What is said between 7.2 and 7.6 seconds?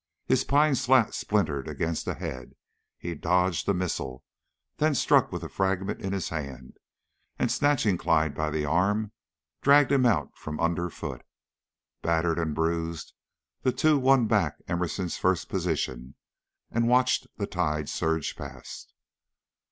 and,